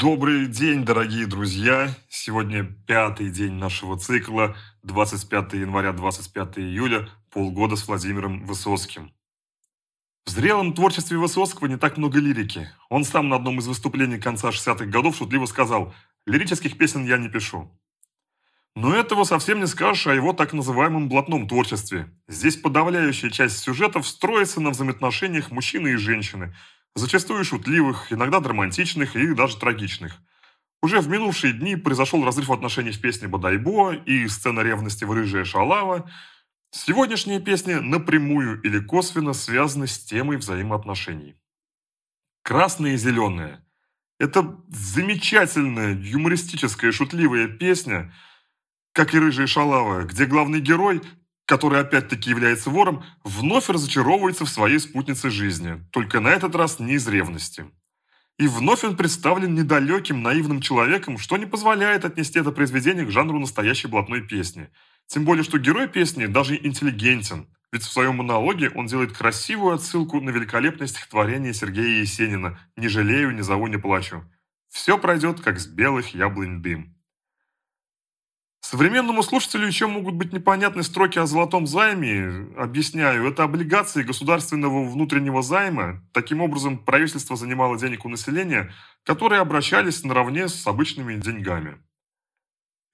Добрый 0.00 0.48
день, 0.48 0.84
дорогие 0.84 1.24
друзья! 1.24 1.88
Сегодня 2.08 2.64
пятый 2.64 3.30
день 3.30 3.52
нашего 3.52 3.96
цикла, 3.96 4.56
25 4.82 5.52
января, 5.52 5.92
25 5.92 6.58
июля, 6.58 7.08
полгода 7.30 7.76
с 7.76 7.86
Владимиром 7.86 8.44
Высоцким. 8.44 9.12
В 10.26 10.30
зрелом 10.30 10.72
творчестве 10.72 11.16
Высоцкого 11.16 11.68
не 11.68 11.76
так 11.76 11.96
много 11.96 12.18
лирики. 12.18 12.68
Он 12.88 13.04
сам 13.04 13.28
на 13.28 13.36
одном 13.36 13.60
из 13.60 13.68
выступлений 13.68 14.18
конца 14.18 14.50
60-х 14.50 14.86
годов 14.86 15.14
шутливо 15.14 15.46
сказал 15.46 15.94
«Лирических 16.26 16.76
песен 16.76 17.04
я 17.04 17.16
не 17.16 17.28
пишу». 17.28 17.70
Но 18.74 18.96
этого 18.96 19.22
совсем 19.22 19.60
не 19.60 19.68
скажешь 19.68 20.08
о 20.08 20.14
его 20.14 20.32
так 20.32 20.52
называемом 20.54 21.08
блатном 21.08 21.46
творчестве. 21.46 22.12
Здесь 22.26 22.56
подавляющая 22.56 23.30
часть 23.30 23.58
сюжетов 23.58 24.08
строится 24.08 24.60
на 24.60 24.70
взаимоотношениях 24.70 25.52
мужчины 25.52 25.90
и 25.90 25.96
женщины– 25.96 26.52
зачастую 26.94 27.44
шутливых, 27.44 28.12
иногда 28.12 28.40
драматичных 28.40 29.16
и 29.16 29.34
даже 29.34 29.58
трагичных. 29.58 30.20
Уже 30.82 31.00
в 31.00 31.08
минувшие 31.08 31.52
дни 31.52 31.76
произошел 31.76 32.24
разрыв 32.24 32.50
отношений 32.50 32.92
в 32.92 33.00
песне 33.00 33.26
«Бодайбо» 33.26 33.94
и 33.94 34.28
сцена 34.28 34.60
ревности 34.60 35.04
в 35.04 35.12
«Рыжая 35.12 35.44
шалава». 35.44 36.10
Сегодняшние 36.70 37.40
песни 37.40 37.74
напрямую 37.74 38.60
или 38.62 38.80
косвенно 38.80 39.32
связаны 39.32 39.86
с 39.86 39.98
темой 39.98 40.36
взаимоотношений. 40.36 41.36
«Красное 42.42 42.94
и 42.94 42.96
зеленое»– 42.96 43.64
это 44.18 44.60
замечательная, 44.68 45.94
юмористическая, 45.94 46.92
шутливая 46.92 47.48
песня, 47.48 48.12
как 48.92 49.14
и 49.14 49.18
«Рыжая 49.18 49.46
шалава», 49.46 50.02
где 50.02 50.26
главный 50.26 50.60
герой 50.60 51.00
который 51.46 51.80
опять-таки 51.80 52.30
является 52.30 52.70
вором, 52.70 53.04
вновь 53.22 53.68
разочаровывается 53.68 54.44
в 54.44 54.50
своей 54.50 54.78
спутнице 54.78 55.30
жизни, 55.30 55.84
только 55.90 56.20
на 56.20 56.28
этот 56.28 56.54
раз 56.54 56.78
не 56.78 56.94
из 56.94 57.06
ревности. 57.06 57.66
И 58.38 58.48
вновь 58.48 58.82
он 58.82 58.96
представлен 58.96 59.54
недалеким, 59.54 60.22
наивным 60.22 60.60
человеком, 60.60 61.18
что 61.18 61.36
не 61.36 61.46
позволяет 61.46 62.04
отнести 62.04 62.38
это 62.40 62.50
произведение 62.50 63.06
к 63.06 63.10
жанру 63.10 63.38
настоящей 63.38 63.86
блатной 63.86 64.22
песни. 64.22 64.70
Тем 65.06 65.24
более, 65.24 65.44
что 65.44 65.58
герой 65.58 65.86
песни 65.86 66.26
даже 66.26 66.56
интеллигентен, 66.56 67.46
ведь 67.70 67.82
в 67.82 67.92
своем 67.92 68.16
монологе 68.16 68.70
он 68.70 68.86
делает 68.86 69.16
красивую 69.16 69.74
отсылку 69.74 70.20
на 70.20 70.30
великолепное 70.30 70.88
стихотворение 70.88 71.54
Сергея 71.54 72.00
Есенина 72.00 72.58
«Не 72.76 72.88
жалею, 72.88 73.34
ни 73.34 73.42
зову, 73.42 73.66
не 73.68 73.78
плачу». 73.78 74.24
Все 74.68 74.98
пройдет, 74.98 75.40
как 75.40 75.60
с 75.60 75.66
белых 75.66 76.14
яблонь 76.14 76.60
дым. 76.60 76.96
Современному 78.74 79.22
слушателю 79.22 79.68
еще 79.68 79.86
могут 79.86 80.16
быть 80.16 80.32
непонятны 80.32 80.82
строки 80.82 81.16
о 81.20 81.26
золотом 81.26 81.64
займе. 81.64 82.48
Объясняю, 82.58 83.24
это 83.24 83.44
облигации 83.44 84.02
государственного 84.02 84.84
внутреннего 84.84 85.42
займа. 85.42 86.02
Таким 86.12 86.40
образом, 86.40 86.78
правительство 86.78 87.36
занимало 87.36 87.78
денег 87.78 88.04
у 88.04 88.08
населения, 88.08 88.72
которые 89.04 89.40
обращались 89.42 90.02
наравне 90.02 90.48
с 90.48 90.66
обычными 90.66 91.14
деньгами. 91.14 91.78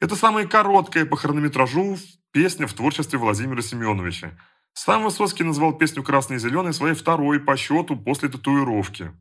Это 0.03 0.17
самая 0.17 0.47
короткая 0.47 1.07
по 1.07 1.17
хронометражу 1.17 1.97
песня 2.31 2.67
в 2.67 2.75
творчестве 2.75 3.19
Владимира 3.19 3.63
Семеновича. 3.63 4.39
Сам 4.75 5.05
Высоцкий 5.05 5.45
назвал 5.45 5.73
песню 5.73 6.03
«Красный 6.03 6.37
и 6.37 6.41
зеленый» 6.41 6.75
своей 6.75 6.95
второй 6.95 7.41
по 7.41 7.57
счету 7.57 7.97
после 7.97 8.29
татуировки. 8.29 9.13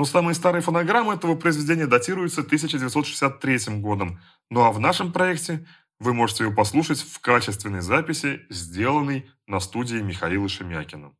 Но 0.00 0.06
самые 0.06 0.34
старые 0.34 0.62
фонограммы 0.62 1.12
этого 1.12 1.34
произведения 1.34 1.86
датируются 1.86 2.40
1963 2.40 3.80
годом. 3.80 4.18
Ну 4.48 4.62
а 4.62 4.72
в 4.72 4.80
нашем 4.80 5.12
проекте 5.12 5.66
вы 6.00 6.14
можете 6.14 6.44
ее 6.44 6.50
послушать 6.50 7.00
в 7.00 7.20
качественной 7.20 7.82
записи, 7.82 8.40
сделанной 8.48 9.30
на 9.46 9.60
студии 9.60 9.98
Михаила 9.98 10.48
Шемякина. 10.48 11.12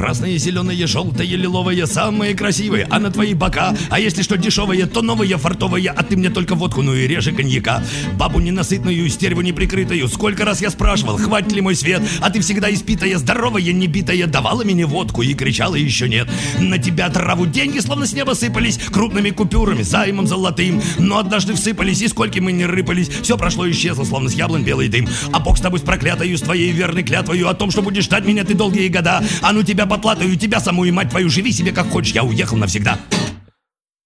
Красные, 0.00 0.38
зеленые, 0.38 0.86
желтые, 0.86 1.36
лиловые, 1.36 1.86
самые 1.86 2.34
красивые, 2.34 2.86
а 2.88 2.98
на 2.98 3.10
твои 3.10 3.34
бока. 3.34 3.76
А 3.90 4.00
если 4.00 4.22
что 4.22 4.38
дешевые, 4.38 4.86
то 4.86 5.02
новые, 5.02 5.36
фартовые, 5.36 5.90
а 5.90 6.02
ты 6.02 6.16
мне 6.16 6.30
только 6.30 6.54
водку, 6.54 6.80
ну 6.80 6.94
и 6.94 7.06
реже 7.06 7.32
коньяка. 7.32 7.84
Бабу 8.14 8.40
ненасытную, 8.40 9.06
стерву 9.10 9.42
неприкрытую, 9.42 10.08
сколько 10.08 10.46
раз 10.46 10.62
я 10.62 10.70
спрашивал, 10.70 11.18
хватит 11.18 11.52
ли 11.52 11.60
мой 11.60 11.76
свет, 11.76 12.00
а 12.22 12.30
ты 12.30 12.40
всегда 12.40 12.72
испитая, 12.72 13.18
здоровая, 13.18 13.72
небитая, 13.72 14.26
давала 14.26 14.64
мне 14.64 14.86
водку 14.86 15.20
и 15.20 15.34
кричала 15.34 15.74
еще 15.74 16.08
нет. 16.08 16.30
На 16.58 16.78
тебя 16.78 17.10
траву 17.10 17.44
деньги 17.44 17.80
словно 17.80 18.06
с 18.06 18.14
неба 18.14 18.32
сыпались, 18.32 18.78
крупными 18.78 19.28
купюрами, 19.28 19.82
займом 19.82 20.26
золотым, 20.26 20.80
но 20.98 21.18
однажды 21.18 21.52
всыпались, 21.52 22.00
и 22.00 22.08
сколько 22.08 22.40
мы 22.40 22.52
не 22.52 22.64
рыпались, 22.64 23.10
все 23.10 23.36
прошло 23.36 23.66
и 23.66 23.72
исчезло, 23.72 24.04
словно 24.04 24.30
с 24.30 24.32
яблонь 24.32 24.62
белый 24.62 24.88
дым. 24.88 25.06
А 25.30 25.40
Бог 25.40 25.58
с 25.58 25.60
тобой 25.60 25.78
с 25.78 25.82
проклятою, 25.82 26.38
с 26.38 26.40
твоей 26.40 26.72
верной 26.72 27.02
клятвою 27.02 27.50
о 27.50 27.52
том, 27.52 27.70
что 27.70 27.82
будешь 27.82 28.04
ждать 28.04 28.24
меня 28.24 28.44
ты 28.44 28.54
долгие 28.54 28.88
года, 28.88 29.22
а 29.42 29.52
ну 29.52 29.62
тебя 29.62 29.89
потлатаю, 29.90 30.36
тебя 30.36 30.60
саму 30.60 30.84
и 30.84 30.92
мать 30.92 31.10
твою, 31.10 31.28
живи 31.28 31.52
себе 31.52 31.72
как 31.72 31.88
хочешь, 31.88 32.14
я 32.14 32.22
уехал 32.22 32.56
навсегда. 32.56 32.98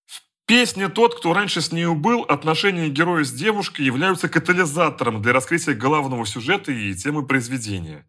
В 0.06 0.46
песне 0.46 0.88
«Тот, 0.88 1.16
кто 1.18 1.32
раньше 1.32 1.60
с 1.60 1.72
нею 1.72 1.94
был» 1.94 2.22
отношения 2.22 2.88
героя 2.88 3.22
с 3.24 3.32
девушкой 3.32 3.82
являются 3.82 4.28
катализатором 4.28 5.22
для 5.22 5.32
раскрытия 5.32 5.74
главного 5.74 6.26
сюжета 6.26 6.72
и 6.72 6.94
темы 6.94 7.26
произведения. 7.26 8.06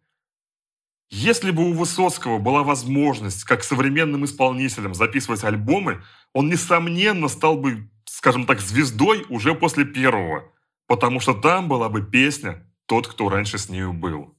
Если 1.10 1.50
бы 1.50 1.68
у 1.68 1.72
Высоцкого 1.72 2.38
была 2.38 2.62
возможность, 2.62 3.44
как 3.44 3.62
современным 3.62 4.24
исполнителям, 4.24 4.94
записывать 4.94 5.44
альбомы, 5.44 6.02
он, 6.32 6.48
несомненно, 6.48 7.28
стал 7.28 7.56
бы, 7.56 7.88
скажем 8.06 8.44
так, 8.44 8.60
звездой 8.60 9.24
уже 9.28 9.54
после 9.54 9.84
первого, 9.84 10.50
потому 10.86 11.20
что 11.20 11.32
там 11.32 11.68
была 11.68 11.88
бы 11.88 12.02
песня 12.02 12.66
«Тот, 12.86 13.06
кто 13.06 13.28
раньше 13.28 13.58
с 13.58 13.68
нею 13.68 13.92
был». 13.92 14.35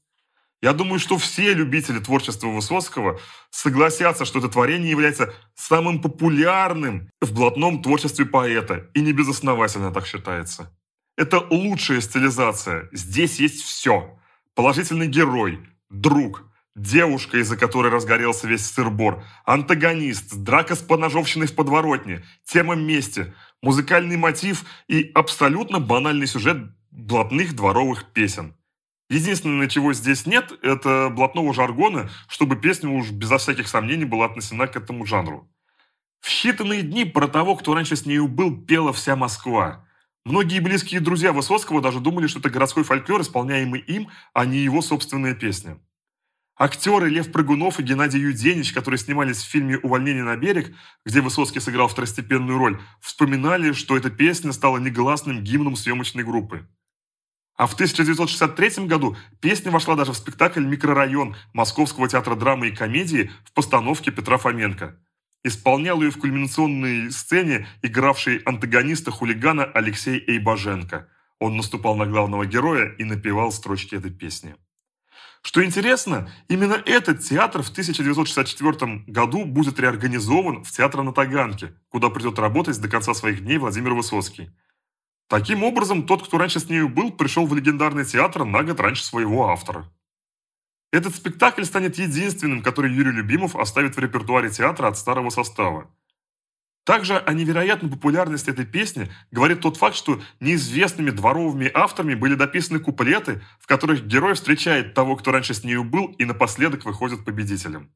Я 0.62 0.74
думаю, 0.74 1.00
что 1.00 1.18
все 1.18 1.54
любители 1.54 2.00
творчества 2.00 2.48
Высоцкого 2.48 3.20
согласятся, 3.52 4.26
что 4.26 4.40
это 4.40 4.50
творение 4.50 4.90
является 4.90 5.34
самым 5.56 6.02
популярным 6.02 7.10
в 7.22 7.32
блатном 7.34 7.84
творчестве 7.84 8.26
поэта, 8.26 8.90
и 8.96 9.02
не 9.02 9.14
безосновательно 9.14 9.92
так 9.92 10.08
считается. 10.08 10.76
Это 11.16 11.40
лучшая 11.50 12.02
стилизация. 12.02 12.90
Здесь 12.92 13.40
есть 13.40 13.62
все. 13.62 14.20
Положительный 14.56 15.08
герой, 15.08 15.60
друг, 15.92 16.44
девушка, 16.76 17.38
из-за 17.38 17.56
которой 17.56 17.92
разгорелся 17.92 18.48
весь 18.48 18.66
сырбор, 18.66 19.24
антагонист, 19.46 20.38
драка 20.38 20.76
с 20.76 20.80
поножовщиной 20.80 21.48
в 21.48 21.56
подворотне, 21.56 22.24
тема 22.46 22.76
мести, 22.76 23.34
музыкальный 23.62 24.18
мотив 24.18 24.64
и 24.88 25.12
абсолютно 25.14 25.80
банальный 25.80 26.28
сюжет 26.28 26.58
блатных 26.90 27.56
дворовых 27.56 28.12
песен. 28.14 28.57
Единственное, 29.10 29.70
чего 29.70 29.94
здесь 29.94 30.26
нет, 30.26 30.52
это 30.62 31.10
блатного 31.10 31.54
жаргона, 31.54 32.10
чтобы 32.28 32.58
песня 32.58 32.90
уж 32.90 33.12
безо 33.12 33.38
всяких 33.38 33.68
сомнений 33.68 34.06
была 34.06 34.26
отнесена 34.26 34.68
к 34.68 34.76
этому 34.76 35.06
жанру. 35.06 35.50
В 36.20 36.30
считанные 36.30 36.82
дни 36.82 37.06
про 37.06 37.28
того, 37.28 37.56
кто 37.56 37.74
раньше 37.74 37.96
с 37.96 38.06
нею 38.06 38.28
был, 38.28 38.66
пела 38.66 38.92
вся 38.92 39.16
Москва. 39.16 39.88
Многие 40.26 40.60
близкие 40.60 41.00
друзья 41.00 41.32
Высоцкого 41.32 41.82
даже 41.82 42.02
думали, 42.02 42.28
что 42.28 42.40
это 42.40 42.50
городской 42.50 42.84
фольклор, 42.84 43.22
исполняемый 43.22 43.80
им, 43.80 44.10
а 44.34 44.46
не 44.46 44.58
его 44.58 44.82
собственная 44.82 45.36
песня. 45.36 45.80
Актеры 46.60 47.10
Лев 47.10 47.32
Прыгунов 47.32 47.80
и 47.80 47.84
Геннадий 47.84 48.20
Юденич, 48.20 48.74
которые 48.74 48.98
снимались 48.98 49.38
в 49.38 49.48
фильме 49.48 49.78
«Увольнение 49.78 50.24
на 50.24 50.36
берег», 50.36 50.76
где 51.06 51.22
Высоцкий 51.22 51.62
сыграл 51.62 51.88
второстепенную 51.88 52.58
роль, 52.58 52.82
вспоминали, 53.00 53.72
что 53.72 53.96
эта 53.96 54.10
песня 54.10 54.52
стала 54.52 54.80
негласным 54.80 55.44
гимном 55.44 55.78
съемочной 55.78 56.24
группы. 56.24 56.68
А 57.58 57.66
в 57.66 57.74
1963 57.74 58.86
году 58.86 59.18
песня 59.42 59.72
вошла 59.72 59.96
даже 59.96 60.14
в 60.14 60.18
спектакль 60.18 60.64
«Микрорайон» 60.64 61.36
Московского 61.54 62.08
театра 62.08 62.36
драмы 62.36 62.68
и 62.68 62.76
комедии 62.76 63.32
в 63.46 63.52
постановке 63.52 64.12
Петра 64.12 64.38
Фоменко. 64.38 65.00
Исполнял 65.44 66.00
ее 66.02 66.12
в 66.12 66.20
кульминационной 66.20 67.12
сцене 67.12 67.68
игравший 67.82 68.38
антагониста 68.46 69.10
хулигана 69.10 69.66
Алексей 69.66 70.24
Эйбаженко. 70.28 71.10
Он 71.40 71.58
наступал 71.58 71.96
на 71.96 72.06
главного 72.06 72.46
героя 72.46 72.94
и 73.00 73.04
напевал 73.04 73.52
строчки 73.52 73.96
этой 73.96 74.12
песни. 74.12 74.56
Что 75.42 75.64
интересно, 75.64 76.30
именно 76.50 76.74
этот 76.86 77.22
театр 77.22 77.64
в 77.64 77.70
1964 77.70 79.06
году 79.08 79.46
будет 79.46 79.80
реорганизован 79.80 80.64
в 80.64 80.72
театр 80.72 81.02
на 81.02 81.12
Таганке, 81.12 81.74
куда 81.90 82.10
придет 82.10 82.38
работать 82.38 82.80
до 82.80 82.88
конца 82.88 83.16
своих 83.16 83.44
дней 83.44 83.58
Владимир 83.58 83.94
Высоцкий. 83.94 84.52
Таким 85.30 85.64
образом, 85.64 86.06
тот, 86.06 86.26
кто 86.26 86.38
раньше 86.38 86.60
с 86.60 86.70
нею 86.70 86.88
был, 86.88 87.12
пришел 87.12 87.46
в 87.46 87.54
легендарный 87.54 88.06
театр 88.06 88.46
на 88.46 88.64
год 88.64 88.80
раньше 88.80 89.04
своего 89.04 89.50
автора. 89.50 89.86
Этот 90.94 91.16
спектакль 91.16 91.64
станет 91.64 91.98
единственным, 91.98 92.64
который 92.64 92.94
Юрий 92.94 93.12
Любимов 93.12 93.56
оставит 93.58 93.98
в 93.98 94.00
репертуаре 94.00 94.50
театра 94.50 94.88
от 94.88 94.98
старого 94.98 95.30
состава. 95.30 95.92
Также 96.86 97.18
о 97.18 97.34
невероятной 97.34 97.90
популярности 97.90 98.50
этой 98.50 98.66
песни 98.66 99.12
говорит 99.30 99.60
тот 99.60 99.76
факт, 99.76 99.98
что 99.98 100.22
неизвестными 100.40 101.10
дворовыми 101.10 101.70
авторами 101.74 102.16
были 102.16 102.36
дописаны 102.36 102.80
куплеты, 102.80 103.42
в 103.60 103.68
которых 103.68 104.06
герой 104.06 104.36
встречает 104.36 104.94
того, 104.94 105.18
кто 105.18 105.34
раньше 105.34 105.54
с 105.54 105.66
нею 105.66 105.84
был, 105.84 106.06
и 106.18 106.24
напоследок 106.24 106.86
выходит 106.86 107.26
победителем. 107.26 107.92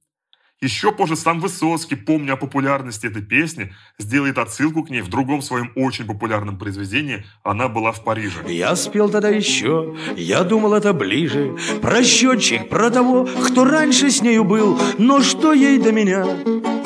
Еще 0.61 0.91
позже 0.91 1.15
сам 1.15 1.39
Высоцкий, 1.39 1.95
помня 1.95 2.33
о 2.33 2.35
популярности 2.35 3.07
этой 3.07 3.23
песни, 3.23 3.73
сделает 3.97 4.37
отсылку 4.37 4.83
к 4.83 4.91
ней 4.91 5.01
в 5.01 5.07
другом 5.07 5.41
своем 5.41 5.71
очень 5.75 6.05
популярном 6.05 6.59
произведении 6.59 7.25
«Она 7.43 7.67
была 7.67 7.91
в 7.91 8.03
Париже». 8.03 8.43
Я 8.47 8.75
спел 8.75 9.09
тогда 9.09 9.29
еще, 9.29 9.97
я 10.15 10.43
думал 10.43 10.75
это 10.75 10.93
ближе, 10.93 11.57
про 11.81 12.03
счетчик, 12.03 12.69
про 12.69 12.91
того, 12.91 13.27
кто 13.43 13.65
раньше 13.65 14.11
с 14.11 14.21
нею 14.21 14.43
был, 14.43 14.79
но 14.99 15.21
что 15.21 15.51
ей 15.51 15.79
до 15.79 15.91
меня? 15.91 16.27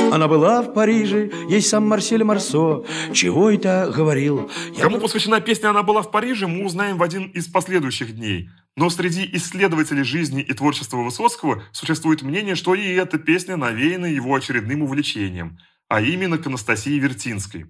Она 0.09 0.29
была 0.29 0.61
в 0.61 0.73
Париже, 0.73 1.29
ей 1.49 1.61
сам 1.61 1.85
Марсель 1.85 2.23
Марсо, 2.23 2.85
чего 3.11 3.51
это 3.51 3.91
говорил. 3.93 4.49
Я... 4.73 4.83
Кому 4.83 4.99
посвящена 4.99 5.41
песня 5.41 5.71
«Она 5.71 5.83
была 5.83 6.01
в 6.01 6.11
Париже» 6.11 6.47
мы 6.47 6.63
узнаем 6.63 6.97
в 6.97 7.03
один 7.03 7.25
из 7.25 7.47
последующих 7.47 8.15
дней. 8.15 8.49
Но 8.77 8.89
среди 8.89 9.29
исследователей 9.33 10.03
жизни 10.03 10.41
и 10.41 10.53
творчества 10.53 10.97
Высоцкого 10.97 11.63
существует 11.71 12.23
мнение, 12.23 12.55
что 12.55 12.75
и 12.75 12.85
эта 12.93 13.17
песня 13.17 13.55
навеяна 13.55 14.05
его 14.05 14.35
очередным 14.35 14.83
увлечением, 14.83 15.57
а 15.87 16.01
именно 16.01 16.37
к 16.37 16.47
Анастасии 16.47 16.99
Вертинской. 16.99 17.67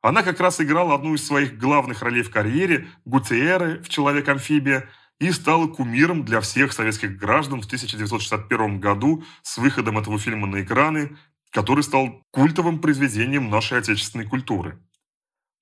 Она 0.00 0.22
как 0.22 0.40
раз 0.40 0.60
играла 0.60 0.94
одну 0.94 1.14
из 1.14 1.26
своих 1.26 1.58
главных 1.58 2.02
ролей 2.02 2.22
в 2.22 2.30
карьере 2.30 2.88
Гутиеры 3.04 3.82
в 3.82 3.88
«Человек-амфибия» 3.88 4.88
и 5.18 5.32
стала 5.32 5.66
кумиром 5.66 6.24
для 6.24 6.40
всех 6.40 6.72
советских 6.72 7.18
граждан 7.18 7.60
в 7.60 7.66
1961 7.66 8.80
году 8.80 9.24
с 9.42 9.58
выходом 9.58 9.98
этого 9.98 10.18
фильма 10.18 10.46
на 10.46 10.62
экраны, 10.62 11.16
который 11.50 11.82
стал 11.82 12.22
культовым 12.30 12.80
произведением 12.80 13.50
нашей 13.50 13.78
отечественной 13.78 14.26
культуры. 14.26 14.78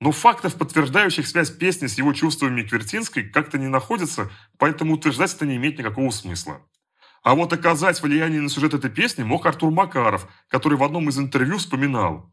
Но 0.00 0.12
фактов, 0.12 0.56
подтверждающих 0.56 1.26
связь 1.26 1.50
песни 1.50 1.86
с 1.86 1.96
его 1.96 2.12
чувствами 2.12 2.62
Квертинской, 2.62 3.28
как-то 3.28 3.58
не 3.58 3.68
находится, 3.68 4.30
поэтому 4.58 4.94
утверждать 4.94 5.34
это 5.34 5.46
не 5.46 5.56
имеет 5.56 5.78
никакого 5.78 6.10
смысла. 6.10 6.60
А 7.22 7.34
вот 7.34 7.52
оказать 7.52 8.02
влияние 8.02 8.40
на 8.40 8.48
сюжет 8.48 8.74
этой 8.74 8.90
песни 8.90 9.22
мог 9.22 9.46
Артур 9.46 9.70
Макаров, 9.72 10.28
который 10.48 10.78
в 10.78 10.84
одном 10.84 11.08
из 11.08 11.18
интервью 11.18 11.58
вспоминал. 11.58 12.32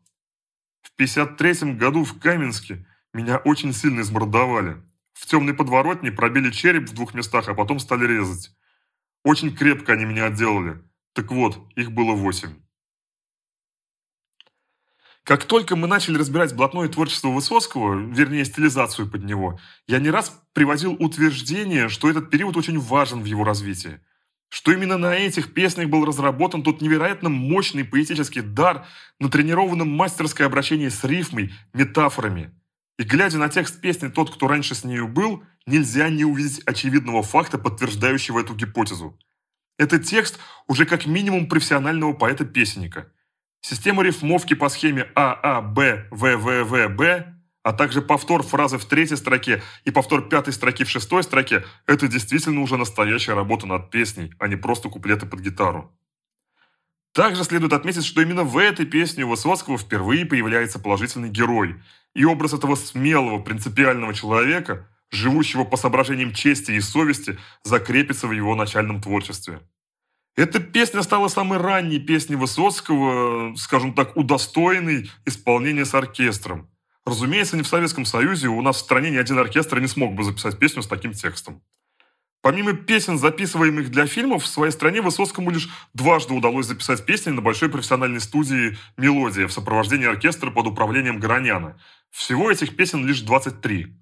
В 0.81 0.93
53 0.97 1.73
году 1.73 2.03
в 2.03 2.19
Каменске 2.19 2.85
меня 3.13 3.37
очень 3.37 3.73
сильно 3.73 4.01
измордовали. 4.01 4.83
В 5.13 5.25
темной 5.25 5.53
подворотне 5.53 6.11
пробили 6.11 6.51
череп 6.51 6.89
в 6.89 6.93
двух 6.93 7.13
местах, 7.13 7.47
а 7.47 7.53
потом 7.53 7.79
стали 7.79 8.05
резать. 8.05 8.51
Очень 9.23 9.55
крепко 9.55 9.93
они 9.93 10.05
меня 10.05 10.25
отделали. 10.25 10.83
Так 11.13 11.31
вот, 11.31 11.57
их 11.75 11.91
было 11.91 12.13
восемь. 12.13 12.62
Как 15.23 15.45
только 15.45 15.77
мы 15.77 15.87
начали 15.87 16.17
разбирать 16.17 16.53
блатное 16.53 16.89
творчество 16.89 17.29
Высоцкого, 17.29 17.95
вернее, 17.95 18.43
стилизацию 18.43 19.09
под 19.09 19.23
него, 19.23 19.57
я 19.87 19.99
не 19.99 20.09
раз 20.09 20.37
приводил 20.51 20.97
утверждение, 20.99 21.87
что 21.87 22.09
этот 22.09 22.29
период 22.29 22.57
очень 22.57 22.77
важен 22.77 23.21
в 23.21 23.25
его 23.25 23.45
развитии. 23.45 24.01
Что 24.49 24.73
именно 24.73 24.97
на 24.97 25.15
этих 25.15 25.53
песнях 25.53 25.87
был 25.87 26.03
разработан 26.03 26.61
тот 26.61 26.81
невероятно 26.81 27.29
мощный 27.29 27.85
поэтический 27.85 28.41
дар, 28.41 28.85
натренированном 29.19 29.89
мастерское 29.89 30.45
обращение 30.45 30.89
с 30.89 31.01
рифмой, 31.05 31.53
метафорами. 31.73 32.51
И 32.99 33.03
глядя 33.03 33.37
на 33.37 33.47
текст 33.47 33.79
песни 33.79 34.09
«Тот, 34.09 34.29
кто 34.29 34.47
раньше 34.49 34.75
с 34.75 34.83
нею 34.83 35.07
был», 35.07 35.41
нельзя 35.65 36.09
не 36.09 36.25
увидеть 36.25 36.61
очевидного 36.65 37.23
факта, 37.23 37.57
подтверждающего 37.57 38.41
эту 38.41 38.55
гипотезу. 38.55 39.17
Это 39.79 39.99
текст 39.99 40.37
уже 40.67 40.85
как 40.85 41.05
минимум 41.05 41.47
профессионального 41.47 42.11
поэта-песенника– 42.11 43.07
Система 43.65 44.03
рифмовки 44.03 44.55
по 44.55 44.67
схеме 44.67 45.07
А, 45.15 45.39
А, 45.41 45.61
Б, 45.61 46.05
В, 46.11 46.35
В, 46.35 46.63
В, 46.65 46.87
Б, 46.89 47.33
а 47.63 47.71
также 47.71 48.01
повтор 48.01 48.43
фразы 48.43 48.77
в 48.77 48.83
третьей 48.83 49.15
строке 49.15 49.63
и 49.85 49.91
повтор 49.91 50.27
пятой 50.27 50.51
строки 50.51 50.83
в 50.83 50.89
шестой 50.89 51.23
строке– 51.23 51.63
это 51.87 52.09
действительно 52.09 52.59
уже 52.59 52.75
настоящая 52.75 53.35
работа 53.35 53.65
над 53.65 53.89
песней, 53.89 54.33
а 54.37 54.49
не 54.49 54.57
просто 54.57 54.89
куплеты 54.89 55.25
под 55.25 55.39
гитару. 55.39 55.97
Также 57.13 57.45
следует 57.45 57.71
отметить, 57.71 58.03
что 58.03 58.21
именно 58.21 58.43
в 58.43 58.57
этой 58.57 58.85
песне 58.85 59.23
у 59.23 59.29
Высоцкого 59.29 59.77
впервые 59.77 60.25
появляется 60.25 60.77
положительный 60.77 61.29
герой, 61.29 61.81
и 62.13 62.25
образ 62.25 62.51
этого 62.51 62.75
смелого, 62.75 63.39
принципиального 63.39 64.13
человека, 64.13 64.89
живущего 65.09 65.63
по 65.63 65.77
соображениям 65.77 66.33
чести 66.33 66.71
и 66.71 66.81
совести, 66.81 67.39
закрепится 67.63 68.27
в 68.27 68.33
его 68.33 68.55
начальном 68.55 69.01
творчестве. 69.01 69.61
Эта 70.35 70.59
песня 70.59 71.03
стала 71.03 71.27
самой 71.27 71.59
ранней 71.59 71.99
песней 71.99 72.35
Высоцкого, 72.35 73.55
скажем 73.55 73.93
так, 73.93 74.17
удостоенной 74.17 75.11
исполнения 75.25 75.85
с 75.85 75.93
оркестром. 75.93 76.69
Разумеется, 77.05 77.55
не 77.55 77.61
в 77.61 77.67
Советском 77.67 78.05
Союзе, 78.05 78.47
у 78.47 78.61
нас 78.61 78.77
в 78.77 78.79
стране 78.79 79.11
ни 79.11 79.17
один 79.17 79.37
оркестр 79.37 79.79
не 79.79 79.87
смог 79.87 80.15
бы 80.15 80.23
записать 80.23 80.57
песню 80.57 80.81
с 80.81 80.87
таким 80.87 81.13
текстом. 81.13 81.61
Помимо 82.41 82.73
песен, 82.73 83.17
записываемых 83.17 83.89
для 83.89 84.05
фильмов, 84.05 84.43
в 84.43 84.47
своей 84.47 84.71
стране 84.71 85.01
Высоцкому 85.01 85.51
лишь 85.51 85.69
дважды 85.93 86.33
удалось 86.33 86.65
записать 86.65 87.05
песни 87.05 87.29
на 87.29 87.41
большой 87.41 87.69
профессиональной 87.69 88.19
студии 88.19 88.77
«Мелодия» 88.97 89.47
в 89.47 89.53
сопровождении 89.53 90.07
оркестра 90.07 90.49
под 90.49 90.67
управлением 90.67 91.19
Гороняна. 91.19 91.79
Всего 92.09 92.51
этих 92.51 92.75
песен 92.75 93.05
лишь 93.05 93.21
23. 93.21 93.95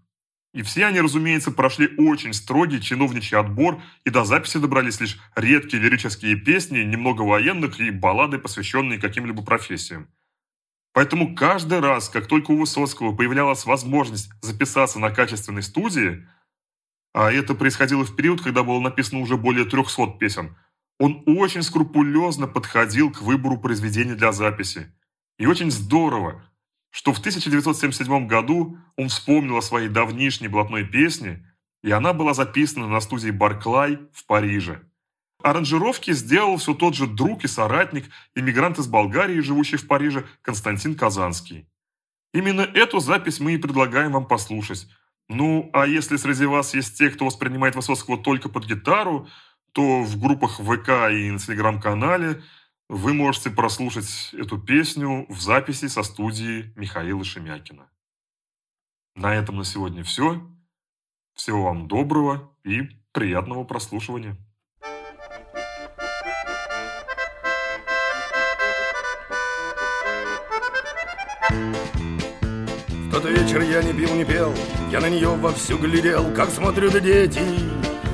И 0.53 0.63
все 0.63 0.85
они, 0.85 0.99
разумеется, 0.99 1.51
прошли 1.51 1.95
очень 1.97 2.33
строгий 2.33 2.81
чиновничий 2.81 3.37
отбор, 3.37 3.81
и 4.03 4.09
до 4.09 4.25
записи 4.25 4.57
добрались 4.57 4.99
лишь 4.99 5.17
редкие 5.35 5.81
лирические 5.81 6.35
песни, 6.35 6.79
немного 6.79 7.21
военных 7.21 7.79
и 7.79 7.89
баллады, 7.89 8.37
посвященные 8.37 8.99
каким-либо 8.99 9.43
профессиям. 9.43 10.09
Поэтому 10.93 11.35
каждый 11.35 11.79
раз, 11.79 12.09
как 12.09 12.27
только 12.27 12.51
у 12.51 12.57
Высоцкого 12.57 13.15
появлялась 13.15 13.65
возможность 13.65 14.29
записаться 14.41 14.99
на 14.99 15.09
качественной 15.09 15.63
студии, 15.63 16.27
а 17.13 17.31
это 17.31 17.55
происходило 17.55 18.03
в 18.03 18.15
период, 18.15 18.41
когда 18.41 18.63
было 18.63 18.81
написано 18.81 19.21
уже 19.21 19.37
более 19.37 19.63
300 19.63 20.17
песен, 20.19 20.57
он 20.99 21.23
очень 21.25 21.63
скрупулезно 21.63 22.47
подходил 22.47 23.09
к 23.11 23.21
выбору 23.21 23.57
произведений 23.57 24.15
для 24.15 24.33
записи. 24.33 24.93
И 25.39 25.45
очень 25.45 25.71
здорово, 25.71 26.43
что 26.91 27.13
в 27.13 27.19
1977 27.19 28.27
году 28.27 28.77
он 28.97 29.09
вспомнил 29.09 29.57
о 29.57 29.61
своей 29.61 29.87
давнишней 29.87 30.49
блатной 30.49 30.85
песне, 30.85 31.47
и 31.81 31.89
она 31.89 32.13
была 32.13 32.33
записана 32.33 32.87
на 32.87 32.99
студии 32.99 33.31
Барклай 33.31 33.99
в 34.13 34.25
Париже. 34.27 34.83
Аранжировки 35.41 36.11
сделал 36.11 36.57
все 36.57 36.75
тот 36.75 36.93
же 36.93 37.07
друг 37.07 37.43
и 37.43 37.47
соратник, 37.47 38.05
иммигрант 38.35 38.77
из 38.77 38.87
Болгарии, 38.87 39.39
живущий 39.39 39.77
в 39.77 39.87
Париже, 39.87 40.27
Константин 40.43 40.93
Казанский. 40.95 41.67
Именно 42.33 42.61
эту 42.61 42.99
запись 42.99 43.39
мы 43.39 43.53
и 43.53 43.57
предлагаем 43.57 44.11
вам 44.11 44.27
послушать. 44.27 44.87
Ну, 45.27 45.69
а 45.73 45.87
если 45.87 46.17
среди 46.17 46.45
вас 46.45 46.75
есть 46.75 46.97
те, 46.97 47.09
кто 47.09 47.25
воспринимает 47.25 47.75
Высоцкого 47.75 48.17
только 48.17 48.49
под 48.49 48.65
гитару, 48.65 49.27
то 49.71 50.03
в 50.03 50.19
группах 50.19 50.59
ВК 50.59 51.09
и 51.11 51.31
на 51.31 51.39
Телеграм-канале– 51.39 52.43
вы 52.91 53.13
можете 53.13 53.49
прослушать 53.49 54.31
эту 54.33 54.57
песню 54.57 55.25
в 55.29 55.39
записи 55.39 55.87
со 55.87 56.03
студии 56.03 56.73
Михаила 56.75 57.23
Шемякина. 57.23 57.89
На 59.15 59.33
этом 59.33 59.55
на 59.55 59.63
сегодня 59.63 60.03
все. 60.03 60.45
Всего 61.33 61.63
вам 61.63 61.87
доброго 61.87 62.53
и 62.65 62.81
приятного 63.13 63.63
прослушивания. 63.63 64.35
В 71.49 73.09
тот 73.09 73.23
вечер 73.23 73.61
я 73.61 73.81
не 73.83 73.93
пил, 73.93 74.13
не 74.15 74.25
пел, 74.25 74.53
я 74.91 74.99
на 74.99 75.09
нее 75.09 75.29
вовсю 75.29 75.77
глядел, 75.77 76.35
как 76.35 76.49
смотрят 76.49 77.01
дети 77.01 77.39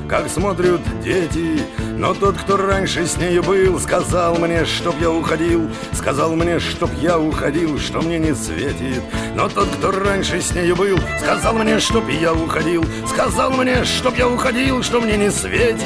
как 0.08 0.26
смотрят 0.28 0.80
дети. 1.02 1.60
Но 1.98 2.14
тот, 2.14 2.38
кто 2.38 2.56
раньше 2.56 3.06
с 3.06 3.16
нею 3.16 3.42
был, 3.42 3.80
сказал 3.80 4.36
мне, 4.36 4.64
чтоб 4.64 4.94
я 5.00 5.10
уходил, 5.10 5.68
сказал 5.92 6.36
мне, 6.36 6.60
чтоб 6.60 6.88
я 7.02 7.18
уходил, 7.18 7.76
что 7.80 8.00
мне 8.00 8.20
не 8.20 8.32
светит. 8.36 9.02
Но 9.34 9.48
тот, 9.48 9.66
кто 9.66 9.90
раньше 9.90 10.40
с 10.40 10.54
нею 10.54 10.76
был, 10.76 10.96
сказал 11.20 11.54
мне, 11.54 11.80
чтоб 11.80 12.08
я 12.08 12.32
уходил, 12.32 12.84
сказал 13.08 13.50
мне, 13.50 13.84
чтоб 13.84 14.16
я 14.16 14.28
уходил, 14.28 14.80
что 14.84 15.00
мне 15.00 15.16
не 15.16 15.28
светит. 15.28 15.82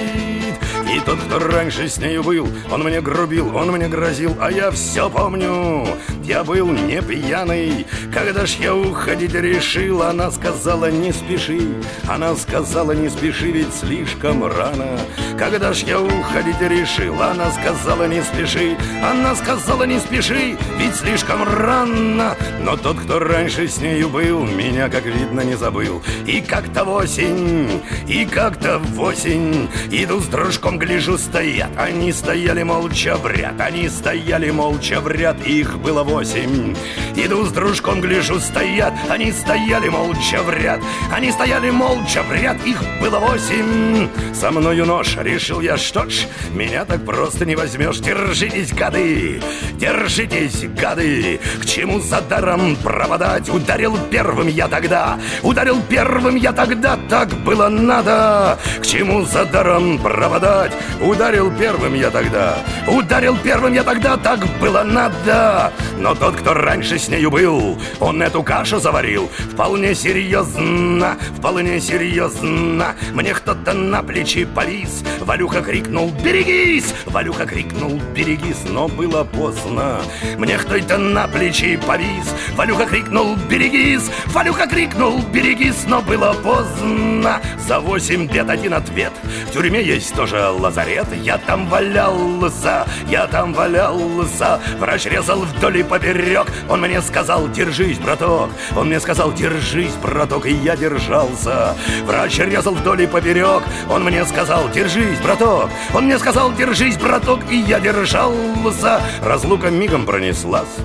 И 0.94 1.00
тот, 1.00 1.18
кто 1.18 1.38
раньше 1.38 1.88
с 1.88 1.96
нею 1.96 2.22
был, 2.22 2.46
он 2.70 2.82
мне 2.82 3.00
грубил, 3.00 3.56
он 3.56 3.72
мне 3.72 3.88
грозил, 3.88 4.36
а 4.38 4.52
я 4.52 4.70
все 4.70 5.08
помню. 5.08 5.86
Я 6.32 6.44
был 6.44 6.68
не 6.68 7.02
пьяный, 7.02 7.86
когда 8.10 8.46
ж 8.46 8.56
я 8.58 8.74
уходить 8.74 9.34
решил, 9.34 10.00
она 10.00 10.30
сказала 10.30 10.90
не 10.90 11.12
спеши, 11.12 11.60
она 12.08 12.34
сказала 12.36 12.92
не 12.92 13.10
спеши, 13.10 13.50
ведь 13.50 13.74
слишком 13.74 14.42
рано. 14.42 14.98
Когда 15.38 15.74
ж 15.74 15.82
я 15.82 16.00
уходить 16.00 16.62
решил, 16.62 17.20
она 17.20 17.50
сказала 17.50 18.08
не 18.08 18.22
спеши, 18.22 18.78
она 19.04 19.34
сказала 19.34 19.82
не 19.82 20.00
спеши, 20.00 20.56
ведь 20.78 20.96
слишком 20.96 21.42
рано. 21.42 22.34
Но 22.60 22.78
тот, 22.78 23.00
кто 23.00 23.18
раньше 23.18 23.68
с 23.68 23.76
нею 23.76 24.08
был, 24.08 24.46
меня, 24.46 24.88
как 24.88 25.04
видно, 25.04 25.42
не 25.42 25.54
забыл. 25.54 26.02
И 26.26 26.40
как-то 26.40 26.84
в 26.84 26.94
осень, 26.94 27.82
и 28.08 28.24
как-то 28.24 28.78
в 28.78 28.98
осень 29.02 29.68
иду 29.90 30.18
с 30.18 30.28
дружком 30.28 30.78
гляжу, 30.78 31.18
стоят 31.18 31.70
Они 31.76 32.10
стояли 32.12 32.62
молча 32.62 33.16
в 33.16 33.26
ряд 33.26 33.60
Они 33.60 33.88
стояли 33.88 34.50
молча 34.50 35.00
в 35.00 35.08
ряд 35.08 35.44
Их 35.46 35.78
было 35.78 36.02
восемь 36.02 36.21
восемь. 36.22 36.76
Иду 37.16 37.44
с 37.44 37.50
дружком, 37.50 38.00
гляжу, 38.00 38.38
стоят, 38.38 38.94
они 39.10 39.32
стояли 39.32 39.88
молча 39.88 40.40
в 40.42 40.50
ряд, 40.50 40.80
они 41.12 41.32
стояли 41.32 41.70
молча 41.70 42.22
в 42.22 42.32
ряд, 42.32 42.56
их 42.64 42.80
было 43.00 43.18
восемь. 43.18 44.08
Со 44.32 44.52
мною 44.52 44.86
нож, 44.86 45.16
решил 45.20 45.60
я, 45.60 45.76
что 45.76 46.08
ж, 46.08 46.26
меня 46.52 46.84
так 46.84 47.04
просто 47.04 47.44
не 47.44 47.56
возьмешь. 47.56 47.98
Держитесь, 47.98 48.72
гады, 48.72 49.42
держитесь, 49.74 50.64
гады, 50.80 51.40
к 51.60 51.66
чему 51.66 52.00
за 52.00 52.20
даром 52.20 52.76
пропадать? 52.76 53.48
Ударил 53.48 53.98
первым 54.10 54.46
я 54.46 54.68
тогда, 54.68 55.18
ударил 55.42 55.80
первым 55.88 56.36
я 56.36 56.52
тогда, 56.52 56.98
так 57.08 57.28
было 57.44 57.68
надо. 57.68 58.58
К 58.80 58.86
чему 58.86 59.24
за 59.24 59.44
даром 59.44 59.98
пропадать? 59.98 60.72
Ударил 61.00 61.52
первым 61.58 61.94
я 61.94 62.10
тогда, 62.10 62.58
ударил 62.86 63.36
первым 63.42 63.72
я 63.72 63.82
тогда, 63.82 64.16
так 64.16 64.38
было 64.60 64.84
надо. 64.84 65.72
Но 66.02 66.16
тот, 66.16 66.34
кто 66.34 66.52
раньше 66.52 66.98
с 66.98 67.08
нею 67.08 67.30
был, 67.30 67.78
он 68.00 68.20
эту 68.22 68.42
кашу 68.42 68.80
заварил. 68.80 69.30
Вполне 69.52 69.94
серьезно, 69.94 71.16
вполне 71.38 71.80
серьезно. 71.80 72.96
Мне 73.12 73.32
кто-то 73.32 73.72
на 73.72 74.02
плечи 74.02 74.44
повис. 74.44 75.04
Валюха 75.20 75.62
крикнул 75.62 76.10
«Берегись!» 76.24 76.92
Валюха 77.06 77.46
крикнул 77.46 78.00
«Берегись!» 78.16 78.64
Но 78.68 78.88
было 78.88 79.22
поздно. 79.22 80.00
Мне 80.38 80.58
кто-то 80.58 80.98
на 80.98 81.28
плечи 81.28 81.76
повис. 81.86 82.34
Валюха 82.56 82.86
крикнул 82.86 83.36
«Берегись!» 83.48 84.10
Валюха 84.34 84.66
крикнул 84.66 85.22
«Берегись!» 85.32 85.84
Но 85.86 86.02
было 86.02 86.32
поздно. 86.32 87.40
За 87.68 87.78
восемь 87.78 88.26
бед 88.26 88.50
один 88.50 88.74
ответ. 88.74 89.12
В 89.46 89.52
тюрьме 89.52 89.80
есть 89.80 90.12
тоже 90.16 90.48
лазарет. 90.48 91.06
Я 91.22 91.38
там 91.38 91.68
валялся, 91.68 92.88
я 93.08 93.28
там 93.28 93.52
валялся. 93.52 94.60
Врач 94.80 95.06
резал 95.06 95.42
вдоль 95.42 95.78
и 95.78 95.82
поперек 95.92 96.46
Он 96.70 96.80
мне 96.80 97.02
сказал 97.02 97.48
«Держись, 97.48 97.98
браток!» 97.98 98.50
Он 98.74 98.86
мне 98.86 98.98
сказал 98.98 99.30
«Держись, 99.32 99.92
браток!» 100.02 100.46
И 100.46 100.52
я 100.52 100.74
держался 100.74 101.76
Врач 102.06 102.38
резал 102.38 102.74
вдоль 102.74 103.02
и 103.02 103.06
поперек 103.06 103.62
Он 103.90 104.02
мне 104.02 104.24
сказал 104.24 104.70
«Держись, 104.70 105.18
браток!» 105.18 105.68
Он 105.94 106.06
мне 106.06 106.18
сказал 106.18 106.50
«Держись, 106.52 106.96
браток!» 106.96 107.40
И 107.50 107.56
я 107.56 107.78
держался 107.78 109.02
Разлука 109.22 109.68
мигом 109.68 110.06
пронеслась 110.06 110.78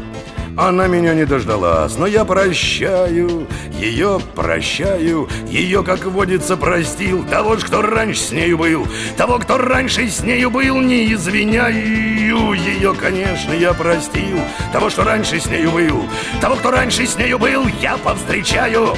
она 0.59 0.87
меня 0.87 1.13
не 1.13 1.25
дождалась, 1.25 1.97
но 1.97 2.07
я 2.07 2.25
прощаю, 2.25 3.45
ее 3.79 4.19
прощаю, 4.33 5.29
ее, 5.47 5.83
как 5.83 6.03
водится, 6.05 6.57
простил 6.57 7.23
Того 7.25 7.57
кто 7.57 7.83
раньше 7.83 8.21
с 8.21 8.31
нею 8.31 8.57
был, 8.57 8.87
того, 9.17 9.37
кто 9.37 9.59
раньше 9.59 10.07
с 10.09 10.21
нею 10.21 10.49
был, 10.49 10.81
не 10.81 11.05
извиняю 12.27 12.53
Ее, 12.53 12.93
конечно, 12.93 13.53
я 13.53 13.73
простил, 13.73 14.39
того, 14.73 14.89
что 14.89 15.03
раньше 15.03 15.39
с 15.39 15.45
нею 15.47 15.71
был, 15.71 16.05
того, 16.41 16.55
кто 16.55 16.71
раньше 16.71 17.05
с 17.05 17.17
нею 17.17 17.39
был, 17.39 17.67
я 17.81 17.97
повстречаю 17.97 18.95